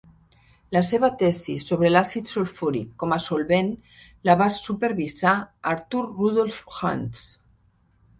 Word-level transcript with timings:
La 0.75 0.81
seva 0.85 1.07
tesi 1.17 1.57
sobre 1.63 1.89
l'àcid 1.91 2.31
sulfúric 2.31 2.95
como 3.03 3.15
a 3.17 3.19
solvent 3.25 3.69
la 4.29 4.35
va 4.39 4.47
supervisar 4.55 5.35
Arthur 5.73 6.03
Rudolf 6.07 6.59
Hantzsch. 6.79 7.29